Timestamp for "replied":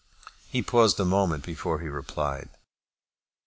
1.87-2.49